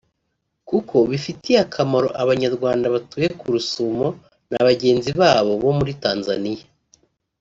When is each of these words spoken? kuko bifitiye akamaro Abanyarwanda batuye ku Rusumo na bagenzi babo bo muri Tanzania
kuko 0.69 0.95
bifitiye 1.09 1.57
akamaro 1.65 2.07
Abanyarwanda 2.23 2.85
batuye 2.95 3.27
ku 3.39 3.45
Rusumo 3.53 4.07
na 4.51 4.59
bagenzi 4.67 5.11
babo 5.19 5.51
bo 5.63 5.71
muri 5.79 5.93
Tanzania 6.03 6.63